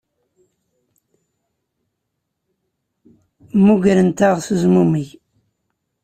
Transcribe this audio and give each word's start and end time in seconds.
Mmugrent-aɣ 3.55 4.35
s 4.45 4.47
uzmumeg. 4.53 5.07